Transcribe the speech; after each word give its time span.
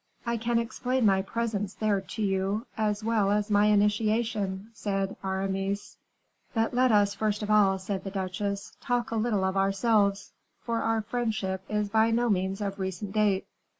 "I 0.25 0.35
can 0.37 0.57
explain 0.57 1.05
my 1.05 1.21
presence 1.21 1.75
there 1.75 2.01
to 2.01 2.23
you, 2.23 2.65
as 2.75 3.03
well 3.03 3.29
as 3.29 3.51
my 3.51 3.67
initiation," 3.67 4.71
said 4.73 5.15
Aramis. 5.23 5.95
"But 6.55 6.73
let 6.73 6.91
us, 6.91 7.13
first 7.13 7.43
of 7.43 7.51
all," 7.51 7.77
said 7.77 8.03
the 8.03 8.09
duchess, 8.09 8.75
"talk 8.81 9.11
a 9.11 9.15
little 9.15 9.43
of 9.43 9.55
ourselves, 9.55 10.31
for 10.59 10.81
our 10.81 11.03
friendship 11.03 11.61
is 11.69 11.89
by 11.89 12.09
no 12.09 12.31
means 12.31 12.61
of 12.61 12.79
recent 12.79 13.11
date." 13.13 13.45